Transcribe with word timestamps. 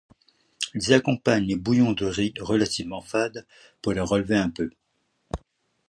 Ils 0.73 0.93
accompagnent 0.95 1.45
les 1.45 1.55
bouillons 1.55 1.91
de 1.91 2.07
riz, 2.07 2.33
relativement 2.39 3.01
fades, 3.01 3.45
pour 3.83 3.91
les 3.93 3.99
relever 3.99 4.35
un 4.35 4.49
peu. 4.49 4.71